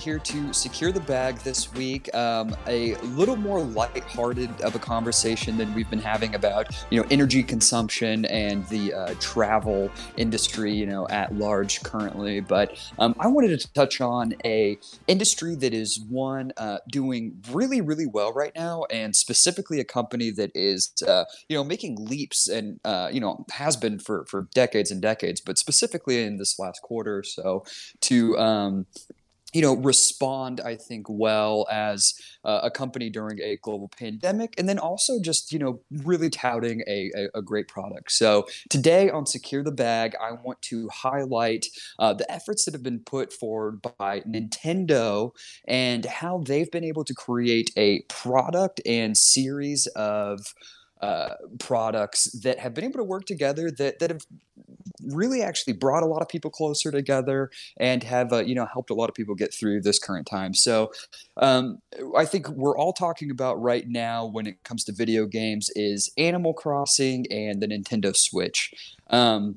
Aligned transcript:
here 0.00 0.18
to 0.18 0.52
secure 0.52 0.92
the 0.92 1.00
bag 1.00 1.36
this 1.38 1.72
week. 1.74 2.12
Um, 2.14 2.56
a 2.66 2.94
little 2.96 3.36
more 3.36 3.62
light-hearted 3.62 4.62
of 4.62 4.74
a 4.74 4.78
conversation 4.78 5.56
than 5.56 5.72
we've 5.74 5.90
been 5.90 6.00
having 6.00 6.34
about, 6.34 6.68
you 6.90 7.00
know, 7.00 7.06
energy 7.10 7.42
consumption 7.42 8.24
and 8.26 8.66
the 8.68 8.94
uh, 8.94 9.14
travel 9.20 9.90
industry, 10.16 10.72
you 10.72 10.86
know, 10.86 11.06
at 11.08 11.34
large 11.34 11.82
currently. 11.82 12.40
But 12.40 12.78
um, 12.98 13.14
I 13.20 13.26
wanted 13.28 13.60
to 13.60 13.72
touch 13.72 14.00
on 14.00 14.34
a 14.44 14.78
industry 15.06 15.54
that 15.56 15.74
is 15.74 16.00
one 16.08 16.52
uh, 16.56 16.78
doing 16.90 17.42
really, 17.50 17.80
really 17.80 18.06
well 18.06 18.32
right 18.32 18.52
now, 18.56 18.84
and 18.90 19.14
specifically 19.14 19.80
a 19.80 19.84
company 19.84 20.30
that 20.30 20.50
is, 20.54 20.92
uh, 21.06 21.24
you 21.48 21.56
know, 21.56 21.64
making 21.64 21.96
leaps 21.96 22.48
and 22.48 22.80
uh, 22.84 23.10
you 23.12 23.20
know 23.20 23.44
has 23.52 23.76
been 23.76 23.98
for 23.98 24.24
for 24.26 24.48
decades 24.54 24.90
and 24.90 25.02
decades, 25.02 25.40
but 25.40 25.58
specifically 25.58 26.22
in 26.22 26.38
this 26.38 26.58
last 26.58 26.82
quarter 26.82 27.18
or 27.18 27.22
so 27.22 27.64
to 28.00 28.38
um, 28.38 28.86
you 29.52 29.62
know 29.62 29.74
respond 29.76 30.60
i 30.60 30.74
think 30.74 31.06
well 31.08 31.66
as 31.70 32.14
uh, 32.44 32.60
a 32.62 32.70
company 32.70 33.10
during 33.10 33.38
a 33.40 33.56
global 33.62 33.88
pandemic 33.88 34.54
and 34.58 34.68
then 34.68 34.78
also 34.78 35.20
just 35.20 35.52
you 35.52 35.58
know 35.58 35.80
really 36.04 36.30
touting 36.30 36.82
a, 36.86 37.10
a, 37.14 37.38
a 37.38 37.42
great 37.42 37.68
product. 37.68 38.12
So 38.12 38.46
today 38.68 39.10
on 39.10 39.26
secure 39.26 39.62
the 39.62 39.72
bag 39.72 40.14
i 40.22 40.32
want 40.32 40.60
to 40.62 40.88
highlight 40.88 41.66
uh, 41.98 42.14
the 42.14 42.30
efforts 42.30 42.64
that 42.64 42.74
have 42.74 42.82
been 42.82 43.00
put 43.00 43.32
forward 43.32 43.80
by 43.98 44.20
nintendo 44.20 45.32
and 45.66 46.04
how 46.04 46.38
they've 46.38 46.70
been 46.70 46.84
able 46.84 47.04
to 47.04 47.14
create 47.14 47.70
a 47.76 48.02
product 48.08 48.80
and 48.86 49.16
series 49.16 49.86
of 49.88 50.54
uh, 51.02 51.34
products 51.58 52.30
that 52.40 52.58
have 52.58 52.74
been 52.74 52.84
able 52.84 52.98
to 52.98 53.04
work 53.04 53.24
together 53.24 53.70
that 53.70 53.98
that 53.98 54.10
have 54.10 54.26
really 55.06 55.42
actually 55.42 55.72
brought 55.72 56.02
a 56.02 56.06
lot 56.06 56.22
of 56.22 56.28
people 56.28 56.50
closer 56.50 56.90
together 56.90 57.50
and 57.78 58.02
have 58.02 58.32
uh, 58.32 58.38
you 58.38 58.54
know 58.54 58.66
helped 58.66 58.90
a 58.90 58.94
lot 58.94 59.08
of 59.08 59.14
people 59.14 59.34
get 59.34 59.52
through 59.52 59.80
this 59.80 59.98
current 59.98 60.26
time. 60.26 60.54
So 60.54 60.92
um, 61.38 61.78
I 62.16 62.24
think 62.24 62.48
we're 62.48 62.76
all 62.76 62.92
talking 62.92 63.30
about 63.30 63.60
right 63.60 63.88
now 63.88 64.26
when 64.26 64.46
it 64.46 64.62
comes 64.64 64.84
to 64.84 64.92
video 64.92 65.26
games 65.26 65.70
is 65.74 66.12
Animal 66.18 66.54
Crossing 66.54 67.26
and 67.30 67.60
the 67.62 67.66
Nintendo 67.66 68.14
Switch. 68.16 68.72
Um, 69.08 69.56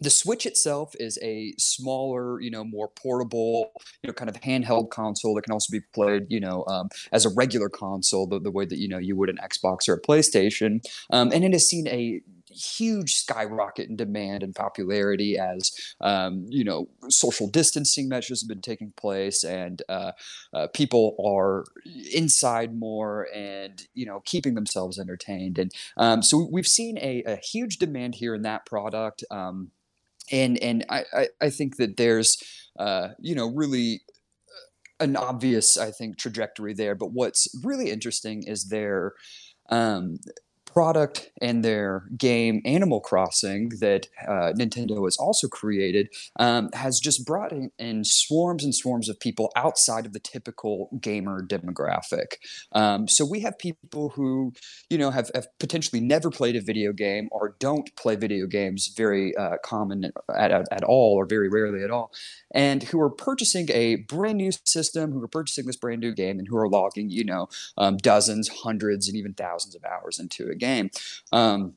the 0.00 0.10
Switch 0.10 0.46
itself 0.46 0.94
is 0.98 1.18
a 1.22 1.52
smaller, 1.58 2.40
you 2.40 2.50
know, 2.50 2.64
more 2.64 2.88
portable, 2.88 3.72
you 4.02 4.08
know, 4.08 4.12
kind 4.12 4.28
of 4.28 4.40
handheld 4.40 4.90
console 4.90 5.34
that 5.34 5.42
can 5.42 5.52
also 5.52 5.70
be 5.70 5.80
played, 5.94 6.26
you 6.28 6.40
know, 6.40 6.64
um, 6.66 6.88
as 7.12 7.24
a 7.24 7.30
regular 7.30 7.68
console, 7.68 8.26
the, 8.26 8.40
the 8.40 8.50
way 8.50 8.64
that 8.64 8.78
you 8.78 8.88
know 8.88 8.98
you 8.98 9.16
would 9.16 9.30
an 9.30 9.38
Xbox 9.42 9.88
or 9.88 9.94
a 9.94 10.00
PlayStation, 10.00 10.80
um, 11.10 11.30
and 11.32 11.44
it 11.44 11.52
has 11.52 11.68
seen 11.68 11.86
a 11.88 12.20
huge 12.56 13.14
skyrocket 13.16 13.88
in 13.88 13.96
demand 13.96 14.42
and 14.42 14.54
popularity 14.54 15.38
as 15.38 15.72
um, 16.00 16.46
you 16.48 16.64
know 16.64 16.88
social 17.08 17.48
distancing 17.48 18.08
measures 18.08 18.42
have 18.42 18.48
been 18.48 18.62
taking 18.62 18.92
place 18.96 19.44
and 19.44 19.82
uh, 19.88 20.12
uh, 20.52 20.66
people 20.68 21.16
are 21.24 21.64
inside 22.12 22.74
more 22.74 23.28
and 23.34 23.86
you 23.94 24.06
know 24.06 24.20
keeping 24.24 24.54
themselves 24.54 24.98
entertained 24.98 25.58
and 25.58 25.72
um, 25.96 26.22
so 26.22 26.48
we've 26.50 26.66
seen 26.66 26.96
a, 26.98 27.22
a, 27.26 27.36
huge 27.36 27.78
demand 27.78 28.14
here 28.14 28.34
in 28.34 28.42
that 28.42 28.64
product 28.66 29.22
um, 29.30 29.70
and 30.30 30.58
and 30.62 30.84
I, 30.88 31.04
I, 31.12 31.28
I 31.40 31.50
think 31.50 31.76
that 31.76 31.96
there's 31.96 32.36
uh, 32.78 33.08
you 33.20 33.34
know 33.34 33.52
really 33.52 34.02
uh, 35.00 35.04
an 35.04 35.16
obvious 35.16 35.76
I 35.76 35.90
think 35.90 36.18
trajectory 36.18 36.74
there. 36.74 36.94
But 36.94 37.12
what's 37.12 37.48
really 37.64 37.90
interesting 37.90 38.44
is 38.44 38.68
their 38.68 39.12
um, 39.70 40.18
product 40.76 41.30
and 41.40 41.64
their 41.64 42.04
game 42.18 42.60
Animal 42.66 43.00
Crossing 43.00 43.70
that 43.80 44.08
uh, 44.28 44.52
Nintendo 44.52 45.06
has 45.06 45.16
also 45.16 45.48
created 45.48 46.10
um, 46.38 46.68
has 46.74 47.00
just 47.00 47.24
brought 47.24 47.50
in, 47.50 47.70
in, 47.78 48.04
swarms 48.04 48.62
and 48.62 48.74
swarms 48.74 49.08
of 49.08 49.18
people 49.18 49.50
outside 49.56 50.04
of 50.04 50.12
the 50.12 50.20
typical 50.20 50.90
gamer 51.00 51.42
demographic. 51.42 52.34
Um, 52.72 53.08
so 53.08 53.24
we 53.24 53.40
have 53.40 53.58
people 53.58 54.10
who, 54.10 54.52
you 54.90 54.98
know, 54.98 55.10
have, 55.10 55.30
have, 55.34 55.46
potentially 55.58 56.02
never 56.02 56.30
played 56.30 56.56
a 56.56 56.60
video 56.60 56.92
game 56.92 57.30
or 57.32 57.56
don't 57.58 57.96
play 57.96 58.14
video 58.14 58.46
games 58.46 58.92
very 58.94 59.34
uh, 59.34 59.56
common 59.64 60.12
at, 60.36 60.50
at, 60.50 60.66
at 60.70 60.84
all 60.84 61.14
or 61.14 61.24
very 61.24 61.48
rarely 61.48 61.82
at 61.82 61.90
all, 61.90 62.12
and 62.50 62.82
who 62.82 63.00
are 63.00 63.08
purchasing 63.08 63.70
a 63.72 63.96
brand 63.96 64.36
new 64.36 64.50
system, 64.64 65.12
who 65.12 65.22
are 65.22 65.28
purchasing 65.28 65.64
this 65.64 65.76
brand 65.76 66.02
new 66.02 66.12
game, 66.12 66.38
and 66.38 66.48
who 66.48 66.58
are 66.58 66.68
logging, 66.68 67.08
you 67.08 67.24
know, 67.24 67.48
um, 67.78 67.96
dozens, 67.96 68.48
hundreds, 68.48 69.08
and 69.08 69.16
even 69.16 69.32
thousands 69.32 69.74
of 69.74 69.82
hours 69.82 70.18
into 70.18 70.50
a 70.50 70.54
game 70.54 70.65
game. 70.66 70.90
Um, 71.32 71.74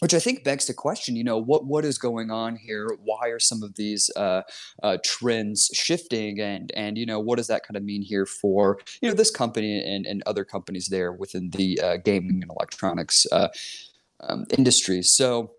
which 0.00 0.14
I 0.14 0.18
think 0.18 0.44
begs 0.44 0.66
the 0.66 0.74
question, 0.74 1.14
you 1.14 1.24
know, 1.24 1.36
what 1.36 1.66
what 1.66 1.84
is 1.84 1.98
going 1.98 2.30
on 2.30 2.56
here? 2.56 2.88
Why 3.04 3.28
are 3.28 3.38
some 3.38 3.62
of 3.62 3.76
these 3.76 4.10
uh, 4.16 4.42
uh, 4.82 4.96
trends 5.04 5.70
shifting, 5.74 6.40
and 6.40 6.72
and 6.74 6.96
you 6.98 7.06
know, 7.06 7.20
what 7.20 7.36
does 7.36 7.48
that 7.48 7.66
kind 7.66 7.76
of 7.76 7.84
mean 7.84 8.02
here 8.02 8.26
for 8.26 8.78
you 9.00 9.08
know 9.08 9.14
this 9.14 9.30
company 9.30 9.78
and, 9.78 10.06
and 10.06 10.22
other 10.26 10.44
companies 10.44 10.88
there 10.88 11.12
within 11.12 11.50
the 11.50 11.78
uh, 11.82 11.96
gaming 11.98 12.40
and 12.42 12.50
electronics 12.50 13.26
uh, 13.30 13.48
um, 14.20 14.46
industries? 14.56 15.10
So. 15.10 15.52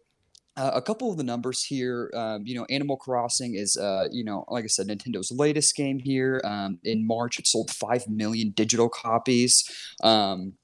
Uh, 0.57 0.71
a 0.73 0.81
couple 0.81 1.09
of 1.09 1.15
the 1.15 1.23
numbers 1.23 1.63
here, 1.63 2.11
um, 2.13 2.45
you 2.45 2.53
know, 2.53 2.65
Animal 2.69 2.97
Crossing 2.97 3.55
is, 3.55 3.77
uh, 3.77 4.09
you 4.11 4.21
know, 4.21 4.43
like 4.49 4.65
I 4.65 4.67
said, 4.67 4.87
Nintendo's 4.87 5.31
latest 5.31 5.77
game 5.77 5.97
here. 5.97 6.41
Um, 6.43 6.77
in 6.83 7.07
March, 7.07 7.39
it 7.39 7.47
sold 7.47 7.71
five 7.71 8.05
million 8.09 8.49
digital 8.49 8.89
copies. 8.89 9.63
Um, 10.03 10.55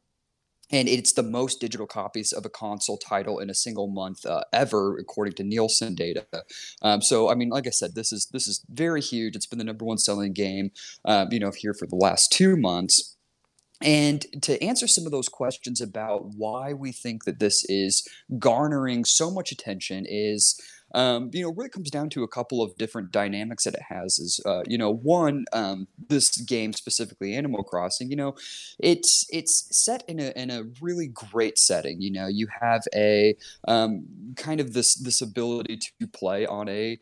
and 0.69 0.87
it's 0.89 1.13
the 1.13 1.23
most 1.23 1.61
digital 1.61 1.87
copies 1.87 2.33
of 2.33 2.45
a 2.45 2.49
console 2.49 2.97
title 2.97 3.39
in 3.39 3.49
a 3.49 3.53
single 3.53 3.87
month 3.87 4.25
uh, 4.25 4.41
ever, 4.51 4.97
according 4.97 5.33
to 5.35 5.43
Nielsen 5.43 5.95
data. 5.95 6.25
Um, 6.81 7.01
so, 7.01 7.29
I 7.29 7.35
mean, 7.35 7.49
like 7.49 7.67
I 7.67 7.71
said, 7.71 7.95
this 7.95 8.11
is 8.11 8.27
this 8.27 8.47
is 8.47 8.65
very 8.69 9.01
huge. 9.01 9.35
It's 9.35 9.45
been 9.45 9.59
the 9.59 9.65
number 9.65 9.85
one 9.85 9.97
selling 9.97 10.33
game, 10.33 10.71
um, 11.05 11.29
you 11.31 11.39
know, 11.39 11.51
here 11.51 11.73
for 11.73 11.87
the 11.87 11.95
last 11.95 12.31
two 12.31 12.57
months. 12.57 13.15
And 13.81 14.25
to 14.41 14.61
answer 14.63 14.87
some 14.87 15.05
of 15.05 15.11
those 15.11 15.29
questions 15.29 15.81
about 15.81 16.33
why 16.35 16.73
we 16.73 16.91
think 16.91 17.25
that 17.25 17.39
this 17.39 17.63
is 17.69 18.07
garnering 18.39 19.05
so 19.05 19.29
much 19.29 19.51
attention 19.51 20.05
is 20.07 20.59
um, 20.93 21.29
you 21.33 21.43
know, 21.43 21.51
really 21.51 21.69
comes 21.69 21.89
down 21.89 22.09
to 22.11 22.23
a 22.23 22.27
couple 22.27 22.61
of 22.61 22.75
different 22.77 23.11
dynamics 23.11 23.63
that 23.65 23.73
it 23.73 23.83
has. 23.89 24.19
Is 24.19 24.39
uh, 24.45 24.63
you 24.67 24.77
know, 24.77 24.93
one, 24.93 25.45
um, 25.53 25.87
this 26.09 26.37
game 26.37 26.73
specifically, 26.73 27.35
Animal 27.35 27.63
Crossing. 27.63 28.09
You 28.09 28.15
know, 28.15 28.35
it's 28.79 29.25
it's 29.31 29.67
set 29.71 30.03
in 30.07 30.19
a 30.19 30.31
in 30.35 30.49
a 30.49 30.63
really 30.81 31.07
great 31.07 31.57
setting. 31.57 32.01
You 32.01 32.11
know, 32.11 32.27
you 32.27 32.47
have 32.61 32.83
a 32.95 33.35
um, 33.67 34.05
kind 34.35 34.59
of 34.59 34.73
this 34.73 34.95
this 34.95 35.21
ability 35.21 35.79
to 35.99 36.07
play 36.07 36.45
on 36.45 36.69
a 36.69 36.99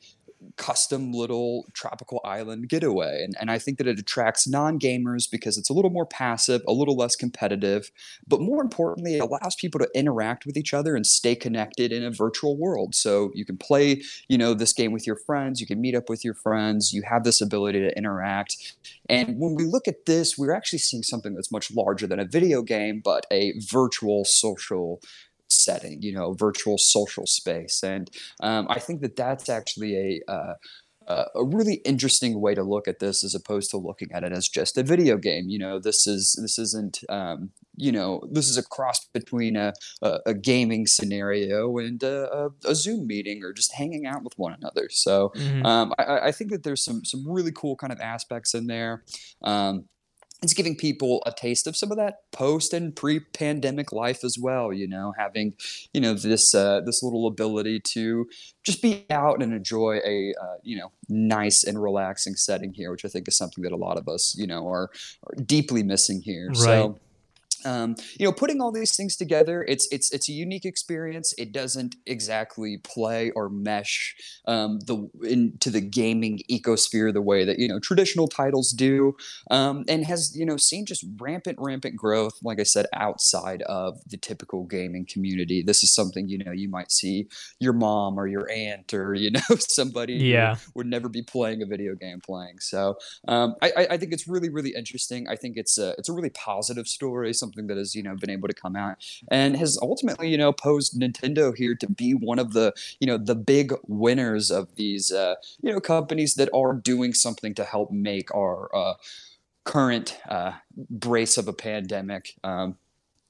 custom 0.58 1.12
little 1.12 1.66
tropical 1.74 2.22
island 2.24 2.70
getaway. 2.70 3.24
And, 3.24 3.36
and 3.40 3.52
I 3.52 3.60
think 3.60 3.78
that 3.78 3.88
it 3.88 4.00
attracts 4.00 4.48
non 4.48 4.80
gamers 4.80 5.30
because 5.30 5.58
it's 5.58 5.70
a 5.70 5.74
little 5.74 5.92
more 5.92 6.06
passive, 6.06 6.62
a 6.68 6.74
little 6.74 6.96
less 6.96 7.16
competitive, 7.16 7.92
but 8.28 8.42
more 8.42 8.62
importantly, 8.62 9.16
it 9.16 9.22
allows 9.22 9.56
people 9.56 9.80
to 9.80 9.90
interact 9.94 10.46
with 10.46 10.58
each 10.58 10.74
other 10.74 10.96
and 10.96 11.06
stay 11.06 11.36
connected 11.36 11.92
in 11.92 12.04
a 12.04 12.12
virtual 12.12 12.58
world. 12.58 12.96
So 12.96 13.32
you 13.34 13.46
can 13.46 13.58
play, 13.58 14.02
you 14.28 14.38
know, 14.38 14.54
this 14.54 14.74
game 14.74 14.92
with 14.92 15.08
your 15.08 15.18
friends, 15.18 15.62
you 15.62 15.68
can 15.68 15.82
meet 15.82 15.96
up 15.96 16.10
with 16.10 16.24
your 16.24 16.34
friends, 16.34 16.94
you 16.94 17.04
have 17.04 17.24
this 17.24 17.42
ability 17.42 17.80
to 17.80 17.98
interact. 17.98 18.76
And 19.10 19.40
when 19.40 19.56
we 19.56 19.66
look 19.66 19.88
at 19.88 20.06
this, 20.06 20.38
we're 20.38 20.54
actually 20.54 20.80
seeing 20.80 21.04
something 21.04 21.36
that's 21.36 21.52
much 21.52 21.72
larger 21.72 22.08
than 22.08 22.20
a 22.20 22.26
video 22.26 22.62
game, 22.62 23.02
but 23.04 23.26
a 23.32 23.54
virtual 23.60 24.26
social 24.26 25.02
setting, 25.50 26.02
you 26.02 26.14
know, 26.14 26.34
virtual 26.34 26.78
social 26.78 27.26
space. 27.26 27.84
And 27.84 28.10
um, 28.42 28.68
I 28.70 28.80
think 28.80 29.02
that 29.02 29.16
that's 29.16 29.50
actually 29.50 30.22
a 30.28 30.32
uh, 31.08 31.26
a 31.36 31.44
really 31.44 31.76
interesting 31.86 32.42
way 32.42 32.56
to 32.56 32.64
look 32.64 32.88
at 32.88 33.00
this 33.00 33.24
as 33.24 33.36
opposed 33.36 33.70
to 33.70 33.78
looking 33.78 34.12
at 34.12 34.24
it 34.24 34.32
as 34.32 34.48
just 34.48 34.78
a 34.78 34.84
video 34.84 35.18
game. 35.18 35.50
You 35.50 35.60
know, 35.60 35.80
this 35.80 36.08
is 36.08 36.38
this 36.42 36.58
isn't 36.58 37.00
um, 37.10 37.52
you 37.76 37.92
know 37.92 38.24
this 38.32 38.50
is 38.50 38.58
a 38.58 38.64
cross 38.64 39.08
between 39.14 39.56
a, 39.56 39.74
a, 40.02 40.20
a 40.28 40.34
gaming 40.34 40.88
scenario 40.88 41.78
and 41.78 42.02
a, 42.02 42.50
a, 42.66 42.74
Zoom 42.74 43.06
meeting 43.06 43.44
or 43.44 43.54
just 43.54 43.74
hanging 43.74 44.06
out 44.06 44.24
with 44.24 44.34
one 44.38 44.54
another. 44.54 44.90
So 44.90 45.32
mm-hmm. 45.36 45.66
um, 45.66 45.94
I, 46.00 46.20
I, 46.28 46.32
think 46.32 46.52
that 46.52 46.64
there's 46.64 46.84
some 46.84 47.06
some 47.06 47.24
really 47.28 47.52
cool 47.52 47.76
kind 47.76 47.94
of 47.94 48.00
aspects 48.00 48.54
in 48.54 48.68
there. 48.68 49.04
Um, 49.44 49.86
it's 50.42 50.54
giving 50.54 50.76
people 50.76 51.24
a 51.26 51.32
taste 51.32 51.68
of 51.68 51.76
some 51.76 51.92
of 51.92 51.98
that 51.98 52.20
post 52.32 52.74
and 52.74 52.96
pre-pandemic 52.96 53.92
life 53.92 54.24
as 54.24 54.38
well 54.40 54.74
you 54.74 54.88
know 54.88 55.14
having 55.18 55.54
you 55.94 56.02
know 56.02 56.14
this 56.14 56.54
uh, 56.54 56.82
this 56.82 57.02
little 57.02 57.28
ability 57.28 57.80
to 57.80 58.28
just 58.64 58.82
be 58.82 59.06
out 59.10 59.42
and 59.42 59.54
enjoy 59.54 60.00
a 60.06 60.34
uh, 60.42 60.58
you 60.64 60.78
know 60.78 60.92
nice 61.08 61.64
and 61.64 61.82
relaxing 61.82 62.36
setting 62.36 62.74
here 62.74 62.92
which 62.92 63.06
i 63.06 63.08
think 63.08 63.28
is 63.28 63.38
something 63.38 63.64
that 63.64 63.72
a 63.72 63.78
lot 63.78 63.98
of 63.98 64.08
us 64.08 64.36
you 64.38 64.48
know 64.48 64.68
are, 64.68 64.90
are 65.28 65.44
deeply 65.44 65.84
missing 65.84 66.22
here 66.22 66.48
right. 66.48 66.58
so 66.58 67.00
um, 67.66 67.96
you 68.20 68.26
know, 68.26 68.32
putting 68.32 68.62
all 68.62 68.72
these 68.72 68.96
things 68.96 69.16
together, 69.16 69.66
it's 69.68 69.88
it's 69.92 70.12
it's 70.14 70.30
a 70.30 70.32
unique 70.32 70.66
experience. 70.66 71.34
It 71.38 71.52
doesn't 71.52 71.96
exactly 72.06 72.78
play 72.78 73.32
or 73.32 73.50
mesh 73.50 74.16
um, 74.48 74.80
the 74.82 75.10
into 75.24 75.70
the 75.70 75.82
gaming 75.82 76.42
ecosphere 76.50 77.12
the 77.12 77.22
way 77.22 77.44
that 77.44 77.60
you 77.60 77.68
know 77.68 77.80
traditional 77.80 78.28
titles 78.28 78.72
do, 78.72 79.16
um, 79.52 79.84
and 79.88 80.06
has 80.06 80.36
you 80.36 80.46
know 80.46 80.58
seen 80.58 80.86
just 80.86 81.04
rampant 81.18 81.58
rampant 81.60 81.96
growth. 81.96 82.38
Like 82.44 82.60
I 82.60 82.64
said, 82.64 82.86
outside 82.94 83.64
of 83.64 84.00
the 84.08 84.18
typical 84.18 84.64
gaming 84.66 85.06
community, 85.06 85.62
this 85.62 85.84
is 85.84 85.94
something 85.94 86.28
you 86.28 86.38
know 86.38 86.52
you 86.52 86.70
might 86.70 86.92
see 86.92 87.28
your 87.60 87.74
mom 87.74 88.20
or 88.20 88.28
your 88.28 88.50
aunt 88.52 88.94
or 88.94 89.16
you 89.16 89.32
know 89.32 89.40
somebody 89.60 90.14
yeah. 90.14 90.56
would 90.76 90.88
never 90.88 91.10
be 91.10 91.24
playing 91.24 91.62
a 91.62 91.66
video 91.66 91.96
game 91.96 92.22
playing. 92.22 92.60
So 92.60 92.98
um, 93.28 93.56
I, 93.62 93.88
I 93.92 93.98
think 93.98 94.14
it's 94.14 94.28
really 94.28 94.50
really 94.50 94.74
interesting. 94.76 95.28
I 95.28 95.36
think 95.36 95.58
it's 95.58 95.78
a 95.78 95.96
it's 95.98 96.10
a 96.10 96.14
really 96.14 96.30
positive 96.30 96.88
story. 96.88 97.34
Something 97.34 97.55
something 97.56 97.68
that 97.68 97.78
has 97.78 97.96
you 97.96 98.04
know 98.04 98.16
been 98.16 98.30
able 98.30 98.48
to 98.48 98.54
come 98.54 98.76
out 98.76 98.98
and 99.30 99.56
has 99.58 99.78
ultimately 99.82 100.30
you 100.30 100.38
know 100.38 100.52
posed 100.52 101.00
Nintendo 101.00 101.56
here 101.56 101.76
to 101.76 101.90
be 101.90 102.14
one 102.14 102.40
of 102.40 102.54
the 102.54 102.74
you 103.00 103.08
know 103.08 103.18
the 103.18 103.36
big 103.36 103.74
winners 103.88 104.52
of 104.52 104.76
these 104.76 105.12
uh, 105.12 105.36
you 105.62 105.72
know 105.72 105.80
companies 105.80 106.36
that 106.36 106.50
are 106.54 106.74
doing 106.74 107.14
something 107.14 107.54
to 107.56 107.64
help 107.64 107.92
make 107.92 108.34
our 108.36 108.76
uh, 108.76 108.94
current 109.64 110.18
uh, 110.30 110.54
brace 110.90 111.38
of 111.38 111.48
a 111.48 111.54
pandemic. 111.54 112.36
Um, 112.44 112.78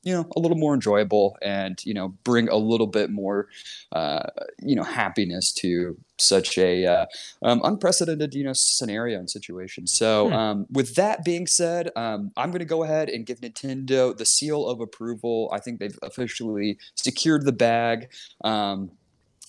you 0.05 0.13
know 0.13 0.25
a 0.35 0.39
little 0.39 0.57
more 0.57 0.73
enjoyable 0.73 1.37
and 1.41 1.83
you 1.83 1.93
know 1.93 2.09
bring 2.23 2.47
a 2.47 2.55
little 2.55 2.87
bit 2.87 3.09
more 3.09 3.47
uh, 3.91 4.27
you 4.59 4.75
know 4.75 4.83
happiness 4.83 5.51
to 5.51 5.97
such 6.17 6.57
a 6.57 6.85
uh, 6.85 7.05
um, 7.43 7.59
unprecedented 7.65 8.33
you 8.33 8.43
know 8.43 8.53
scenario 8.53 9.19
and 9.19 9.29
situation. 9.29 9.85
So 9.87 10.29
hmm. 10.29 10.33
um, 10.33 10.65
with 10.71 10.95
that 10.95 11.25
being 11.25 11.47
said 11.47 11.89
um, 11.95 12.31
i'm 12.37 12.51
going 12.51 12.59
to 12.59 12.65
go 12.65 12.83
ahead 12.83 13.09
and 13.09 13.25
give 13.25 13.41
nintendo 13.41 14.15
the 14.15 14.25
seal 14.25 14.67
of 14.67 14.79
approval. 14.79 15.49
I 15.51 15.59
think 15.59 15.79
they've 15.79 15.97
officially 16.01 16.77
secured 16.95 17.45
the 17.45 17.51
bag. 17.51 18.09
Um, 18.43 18.91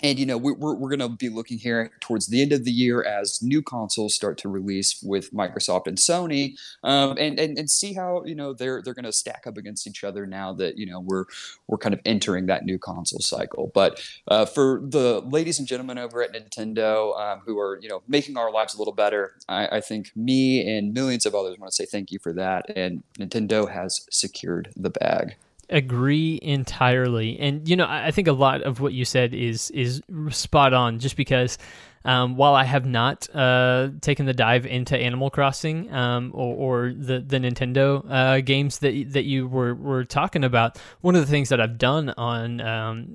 and 0.03 0.19
you 0.19 0.27
know 0.27 0.37
we're, 0.37 0.55
we're 0.55 0.95
going 0.95 0.99
to 0.99 1.09
be 1.09 1.29
looking 1.29 1.59
here 1.59 1.91
towards 2.01 2.27
the 2.27 2.43
end 2.43 2.53
of 2.53 2.65
the 2.65 2.71
year 2.71 3.03
as 3.03 3.43
new 3.43 3.63
consoles 3.63 4.15
start 4.15 4.39
to 4.39 4.49
release 4.49 5.03
with 5.03 5.33
microsoft 5.33 5.87
and 5.87 5.99
sony 5.99 6.57
um, 6.85 7.17
and, 7.19 7.39
and 7.39 7.59
and 7.59 7.71
see 7.71 7.93
how 7.93 8.23
you 8.25 8.35
know 8.35 8.53
they're 8.53 8.83
they're 8.83 8.95
going 8.95 9.05
to 9.05 9.13
stack 9.13 9.47
up 9.47 9.57
against 9.57 9.87
each 9.87 10.05
other 10.05 10.27
now 10.27 10.53
that 10.53 10.77
you 10.77 10.87
know 10.87 11.01
we're 11.01 11.25
we're 11.67 11.79
kind 11.79 11.95
of 11.95 12.01
entering 12.05 12.47
that 12.47 12.65
new 12.65 12.79
console 12.79 13.21
cycle. 13.21 13.71
But 13.75 14.01
uh, 14.29 14.47
for 14.47 14.81
the 14.83 15.21
ladies 15.21 15.59
and 15.59 15.67
gentlemen 15.67 15.99
over 15.99 16.23
at 16.23 16.33
nintendo 16.33 17.19
um, 17.19 17.41
who 17.45 17.59
are 17.59 17.79
you 17.83 17.89
know 17.89 18.03
making 18.09 18.37
our 18.37 18.51
lives 18.51 18.75
a 18.75 18.79
little 18.79 18.93
better 18.93 19.35
I, 19.49 19.67
I 19.69 19.81
think 19.81 20.13
me 20.17 20.77
and 20.77 20.93
millions 20.93 21.27
of 21.27 21.35
others 21.35 21.59
want 21.59 21.71
to 21.71 21.77
say 21.77 21.87
thank 21.87 22.13
you 22.13 22.19
for 22.19 22.33
that 22.35 22.67
and 22.77 23.03
nintendo 23.19 23.71
has 23.71 24.07
secured 24.11 24.73
the 24.77 24.91
bag 24.91 25.37
agree 25.69 26.39
entirely. 26.43 27.39
And 27.39 27.69
you 27.69 27.77
know 27.77 27.87
i 27.89 28.11
think 28.11 28.29
a 28.29 28.33
lot 28.33 28.63
of 28.63 28.81
what 28.81 28.93
you 28.93 29.05
said 29.05 29.35
is 29.35 29.71
is 29.71 30.03
spot 30.31 30.73
on 30.73 30.99
just 30.99 31.17
because 31.17 31.59
um, 32.07 32.37
while 32.37 32.55
I 32.55 32.63
have 32.63 32.87
not 32.87 33.29
uh, 33.35 33.89
taken 34.01 34.27
the 34.27 34.33
dive 34.33 34.65
into 34.65 34.97
Animal 34.97 35.29
Crossing 35.29 35.93
um, 35.93 36.31
or, 36.33 36.55
or, 36.55 36.93
the 36.93 37.19
the 37.19 37.39
Nintendo 37.39 38.09
uh, 38.09 38.41
games 38.43 38.79
that 38.79 39.11
that 39.11 39.25
you 39.25 39.49
were 39.49 39.75
were 39.75 40.05
talking 40.05 40.45
about, 40.45 40.79
one 41.01 41.17
of 41.17 41.21
the 41.21 41.27
things 41.27 41.49
that 41.49 41.61
I've 41.61 41.79
done 41.79 42.11
on 42.11 42.61
um, 42.61 43.13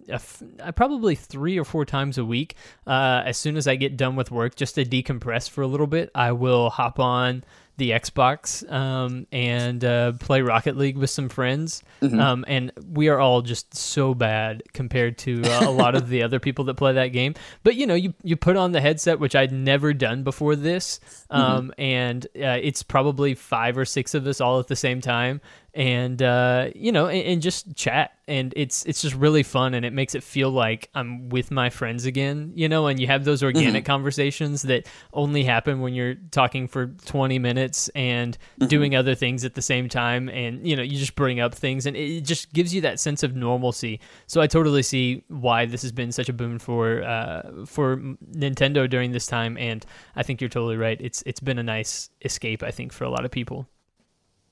probably 0.75 1.15
three 1.15 1.57
or 1.57 1.63
four 1.63 1.85
times 1.85 2.17
a 2.17 2.25
week, 2.25 2.55
uh, 2.85 3.23
as 3.25 3.37
soon 3.37 3.55
as 3.55 3.65
I 3.65 3.75
get 3.75 3.95
done 3.95 4.17
with 4.17 4.29
work, 4.29 4.55
just 4.55 4.75
to 4.75 4.83
decompress 4.83 5.49
for 5.49 5.61
a 5.61 5.67
little 5.67 5.87
bit, 5.87 6.11
I 6.13 6.33
will 6.33 6.69
hop 6.69 6.99
on 6.99 7.45
the 7.77 7.91
Xbox 7.91 8.69
um, 8.71 9.25
and 9.31 9.83
uh, 9.83 10.11
play 10.13 10.41
Rocket 10.41 10.77
League 10.77 10.97
with 10.97 11.09
some 11.09 11.29
friends. 11.29 11.81
Mm-hmm. 12.01 12.19
Um, 12.19 12.45
and 12.47 12.71
we 12.91 13.07
are 13.09 13.19
all 13.19 13.41
just 13.41 13.75
so 13.75 14.13
bad 14.13 14.63
compared 14.73 15.17
to 15.19 15.41
uh, 15.43 15.67
a 15.67 15.71
lot 15.71 15.95
of 15.95 16.09
the 16.09 16.23
other 16.23 16.39
people 16.39 16.65
that 16.65 16.75
play 16.75 16.93
that 16.93 17.07
game. 17.07 17.33
But 17.63 17.75
you 17.75 17.87
know, 17.87 17.95
you 17.95 18.13
you 18.23 18.35
put 18.35 18.57
on 18.57 18.71
the 18.71 18.81
headset, 18.81 19.19
which 19.19 19.35
I'd 19.35 19.51
never 19.51 19.93
done 19.93 20.23
before 20.23 20.55
this, 20.55 20.99
mm-hmm. 21.31 21.35
um, 21.35 21.61
mm-hmm. 21.69 21.81
and 21.81 22.25
uh, 22.35 22.59
it's 22.61 22.83
probably 22.83 23.33
five 23.33 23.77
or 23.77 23.85
six 23.85 24.13
of 24.13 24.27
us 24.27 24.41
all 24.41 24.59
at 24.59 24.67
the 24.67 24.75
same 24.75 25.01
time, 25.01 25.41
and 25.73 26.21
uh, 26.21 26.69
you 26.75 26.91
know, 26.91 27.07
and, 27.07 27.25
and, 27.25 27.41
just 27.41 27.75
chat. 27.75 28.11
And 28.27 28.53
it's 28.55 28.85
it's 28.85 29.01
just 29.01 29.15
really 29.15 29.43
fun, 29.43 29.73
and 29.73 29.85
it 29.85 29.91
makes 29.93 30.15
it 30.15 30.23
feel 30.23 30.49
like 30.49 30.89
I'm 30.93 31.29
with 31.29 31.51
my 31.51 31.69
friends 31.69 32.05
again. 32.05 32.51
You 32.55 32.69
know, 32.69 32.87
and 32.87 32.99
you 32.99 33.07
have 33.07 33.25
those 33.25 33.43
organic 33.43 33.83
mm-hmm. 33.83 33.91
conversations 33.91 34.61
that 34.63 34.87
only 35.13 35.43
happen 35.43 35.81
when 35.81 35.93
you're 35.93 36.15
talking 36.31 36.67
for 36.67 36.87
20 36.87 37.39
minutes 37.39 37.89
and 37.89 38.37
mm-hmm. 38.37 38.67
doing 38.67 38.95
other 38.95 39.15
things 39.15 39.43
at 39.43 39.55
the 39.55 39.61
same 39.61 39.89
time. 39.89 40.29
And 40.29 40.65
you 40.65 40.75
know, 40.75 40.83
you 40.83 40.97
just 40.97 41.15
bring 41.15 41.39
up 41.39 41.53
things, 41.53 41.85
and 41.85 41.95
it 41.97 42.21
just 42.21 42.53
gives 42.53 42.73
you 42.73 42.81
that 42.81 42.99
sense 42.99 43.23
of 43.23 43.35
normalcy. 43.35 43.99
So 44.27 44.39
I 44.39 44.47
totally 44.47 44.83
see 44.83 45.23
why 45.27 45.65
this 45.65 45.81
has 45.81 45.91
been 45.91 46.11
such 46.11 46.29
a 46.29 46.33
boon 46.33 46.59
for 46.59 47.03
uh, 47.03 47.65
for 47.65 47.97
Nintendo 47.97 48.89
during 48.89 49.11
this 49.11 49.25
time. 49.25 49.57
And 49.57 49.85
I 50.15 50.23
think 50.23 50.41
you're 50.41 50.49
totally 50.49 50.77
right. 50.77 50.97
It's 51.01 51.23
it's 51.25 51.39
been 51.39 51.59
a 51.59 51.63
nice 51.63 52.09
escape, 52.23 52.63
I 52.63 52.71
think, 52.71 52.93
for 52.93 53.03
a 53.03 53.09
lot 53.09 53.25
of 53.25 53.31
people. 53.31 53.67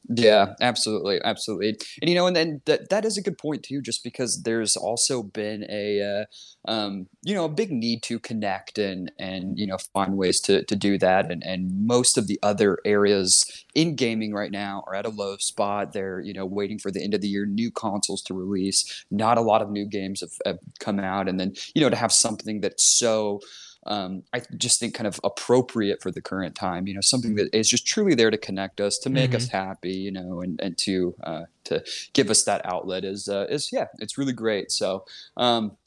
Yeah, 0.08 0.54
absolutely, 0.60 1.20
absolutely, 1.24 1.78
and 2.02 2.10
you 2.10 2.16
know, 2.16 2.26
and 2.26 2.36
then 2.36 2.62
that 2.66 2.90
that 2.90 3.06
is 3.06 3.18
a 3.18 3.22
good 3.22 3.38
point 3.38 3.62
too, 3.64 3.80
just 3.82 4.04
because 4.04 4.42
there's 4.42 4.76
also 4.76 5.22
been 5.22 5.66
a, 5.70 6.02
uh, 6.02 6.72
um, 6.72 7.08
you 7.24 7.36
know, 7.36 7.46
a 7.46 7.50
big 7.50 7.70
need 7.72 8.02
to 8.04 8.18
connect 8.18 8.80
and 8.80 9.12
and 9.20 9.60
you 9.60 9.68
know 9.68 9.78
find 9.94 10.18
ways 10.18 10.40
to 10.42 10.64
to 10.66 10.76
do 10.76 10.98
that, 10.98 11.30
and 11.32 11.44
and 11.46 11.86
most 11.86 12.18
of 12.18 12.26
the 12.28 12.40
other 12.42 12.80
areas 12.86 13.46
in 13.76 13.96
gaming 13.96 14.34
right 14.34 14.52
now 14.52 14.84
are 14.88 14.96
at 14.96 15.06
a 15.06 15.10
low 15.10 15.38
spot. 15.38 15.94
They're 15.94 16.22
you 16.22 16.34
know 16.34 16.46
waiting 16.46 16.80
for 16.80 16.90
the 16.90 17.04
end 17.04 17.14
of 17.14 17.22
the 17.22 17.28
year 17.28 17.46
new 17.46 17.70
consoles 17.70 18.24
to 18.24 18.34
release. 18.34 19.06
Not 19.12 19.38
a 19.38 19.42
lot 19.42 19.62
of 19.62 19.70
new 19.70 19.86
games 19.86 20.22
have, 20.22 20.32
have 20.46 20.58
come 20.80 21.00
out, 21.00 21.30
and 21.30 21.40
then 21.40 21.54
you 21.76 21.82
know 21.82 21.90
to 21.90 21.96
have 21.96 22.12
something 22.12 22.62
that's 22.62 22.84
so 22.84 23.42
um, 23.86 24.24
I 24.34 24.42
just 24.58 24.80
think 24.80 24.94
kind 24.94 25.08
of 25.08 25.20
appropriate 25.24 26.02
for 26.02 26.12
the 26.12 26.22
current 26.22 26.56
time. 26.56 26.88
You 26.88 26.94
know, 26.94 27.02
something 27.02 27.36
that 27.36 27.56
is 27.56 27.70
just 27.70 27.88
truly 27.88 28.16
there 28.16 28.32
to 28.32 28.38
connect 28.38 28.82
us, 28.82 28.98
to 29.00 29.10
make 29.10 29.32
mm-hmm. 29.32 29.38
us 29.38 29.50
happy. 29.50 29.94
You 29.94 30.12
know, 30.12 30.42
and 30.42 30.60
and 30.62 30.78
to 30.80 31.16
uh, 31.24 31.44
to 31.66 31.84
give 32.14 32.30
us 32.30 32.44
that 32.44 32.66
outlet 32.66 33.04
is 33.06 33.28
uh, 33.28 33.48
is 33.50 33.70
yeah, 33.72 33.88
it's 34.00 34.18
really 34.18 34.34
great. 34.34 34.72
So. 34.72 35.06
Um, 35.38 35.78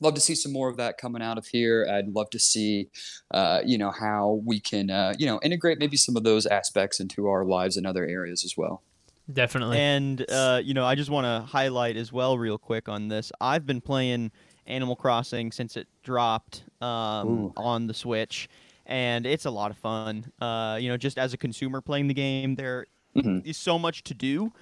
love 0.00 0.14
to 0.14 0.20
see 0.20 0.34
some 0.34 0.52
more 0.52 0.68
of 0.68 0.76
that 0.78 0.98
coming 0.98 1.22
out 1.22 1.38
of 1.38 1.46
here. 1.46 1.86
I'd 1.88 2.08
love 2.08 2.28
to 2.30 2.38
see, 2.40 2.88
uh, 3.30 3.60
you 3.64 3.78
know, 3.78 3.92
how 3.92 4.40
we 4.44 4.58
can, 4.58 4.90
uh, 4.90 5.14
you 5.16 5.26
know, 5.26 5.38
integrate 5.44 5.78
maybe 5.78 5.96
some 5.96 6.16
of 6.16 6.24
those 6.24 6.44
aspects 6.44 6.98
into 6.98 7.28
our 7.28 7.44
lives 7.44 7.76
in 7.76 7.86
other 7.86 8.04
areas 8.04 8.44
as 8.44 8.56
well. 8.56 8.82
Definitely. 9.32 9.78
And 9.78 10.24
uh, 10.28 10.60
you 10.64 10.74
know, 10.74 10.84
I 10.84 10.94
just 10.94 11.10
want 11.10 11.26
to 11.26 11.46
highlight 11.48 11.96
as 11.96 12.12
well, 12.12 12.36
real 12.36 12.58
quick 12.58 12.88
on 12.88 13.08
this. 13.08 13.30
I've 13.40 13.66
been 13.66 13.80
playing 13.80 14.32
Animal 14.66 14.96
Crossing 14.96 15.52
since 15.52 15.76
it 15.76 15.88
dropped 16.02 16.64
um, 16.80 17.52
on 17.56 17.86
the 17.86 17.94
Switch, 17.94 18.48
and 18.86 19.26
it's 19.26 19.44
a 19.44 19.50
lot 19.50 19.70
of 19.70 19.76
fun. 19.76 20.30
Uh, 20.40 20.78
you 20.80 20.88
know, 20.88 20.96
just 20.96 21.18
as 21.18 21.32
a 21.32 21.36
consumer 21.36 21.80
playing 21.80 22.08
the 22.08 22.14
game, 22.14 22.54
there 22.54 22.86
mm-hmm. 23.16 23.46
is 23.48 23.56
so 23.56 23.78
much 23.78 24.04
to 24.04 24.14
do, 24.14 24.52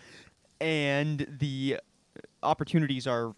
and 0.61 1.27
the 1.41 1.79
opportunities 2.43 3.07
are 3.07 3.35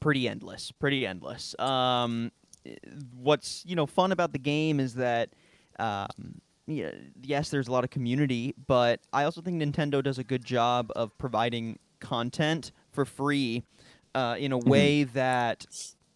pretty 0.00 0.28
endless. 0.28 0.72
Pretty 0.72 1.06
endless. 1.06 1.58
Um, 1.58 2.32
what's 3.14 3.64
you 3.66 3.76
know 3.76 3.86
fun 3.86 4.12
about 4.12 4.32
the 4.32 4.38
game 4.38 4.80
is 4.80 4.94
that. 4.94 5.30
Um, 5.78 6.40
yeah, 6.68 6.92
yes, 7.20 7.50
there's 7.50 7.66
a 7.66 7.72
lot 7.72 7.82
of 7.82 7.90
community, 7.90 8.54
but 8.68 9.00
I 9.12 9.24
also 9.24 9.40
think 9.40 9.60
Nintendo 9.60 10.00
does 10.00 10.18
a 10.18 10.24
good 10.24 10.44
job 10.44 10.92
of 10.94 11.16
providing 11.18 11.80
content 11.98 12.70
for 12.92 13.04
free 13.04 13.64
uh, 14.14 14.36
in 14.38 14.52
a 14.52 14.58
mm-hmm. 14.58 14.68
way 14.68 15.04
that 15.04 15.66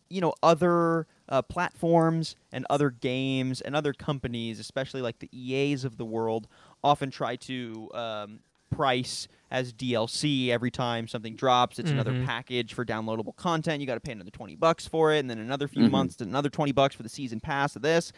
you 0.09 0.21
know 0.21 0.35
other 0.43 1.07
uh, 1.29 1.43
platforms 1.43 2.37
and 2.53 2.67
other 2.71 2.91
games 2.91 3.61
and 3.61 3.75
other 3.75 3.93
companies, 3.93 4.59
especially 4.61 5.03
like 5.03 5.19
the 5.19 5.29
EAs 5.33 5.85
of 5.85 5.97
the 5.97 6.05
world, 6.05 6.47
often 6.85 7.11
try 7.11 7.37
to 7.37 7.91
um, 7.95 8.41
price 8.71 9.29
as 9.51 9.73
DLC 9.73 10.49
every 10.49 10.71
time 10.71 11.09
something 11.09 11.35
drops. 11.35 11.79
It's 11.79 11.91
mm-hmm. 11.91 12.01
another 12.01 12.25
package 12.25 12.75
for 12.75 12.85
downloadable 12.85 13.37
content. 13.37 13.81
You 13.81 13.87
got 13.87 13.95
to 13.95 14.01
pay 14.01 14.13
another 14.13 14.31
twenty 14.31 14.57
bucks 14.57 14.87
for 14.87 15.13
it, 15.13 15.21
and 15.21 15.31
then 15.31 15.39
another 15.39 15.69
few 15.69 15.85
mm-hmm. 15.85 15.93
months, 15.93 16.21
another 16.21 16.51
twenty 16.51 16.73
bucks 16.73 16.95
for 16.95 17.03
the 17.03 17.09
season 17.09 17.41
pass 17.41 17.77
of 17.77 17.83
this. 17.83 18.13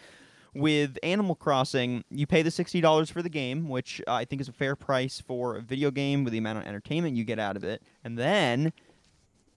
With 0.55 0.99
Animal 1.03 1.35
Crossing, 1.35 2.05
you 2.11 2.27
pay 2.27 2.43
the 2.43 2.51
sixty 2.51 2.81
dollars 2.81 3.11
for 3.11 3.23
the 3.23 3.29
game, 3.29 3.69
which 3.69 4.01
I 4.09 4.25
think 4.25 4.41
is 4.41 4.49
a 4.49 4.53
fair 4.53 4.77
price 4.77 5.21
for 5.21 5.57
a 5.57 5.61
video 5.61 5.91
game 5.91 6.25
with 6.25 6.33
the 6.33 6.39
amount 6.39 6.59
of 6.59 6.65
entertainment 6.65 7.17
you 7.17 7.25
get 7.25 7.39
out 7.39 7.57
of 7.57 7.65
it, 7.65 7.83
and 8.03 8.19
then 8.19 8.73